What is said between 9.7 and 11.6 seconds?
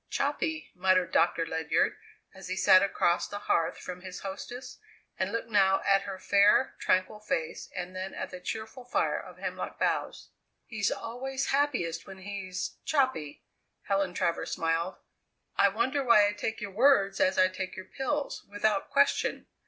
boughs. "He's always